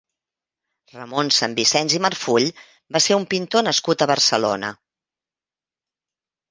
[0.93, 2.47] Ramon Sanvisens i Marfull
[2.97, 4.75] va ser un pintor nascut a Barcelona.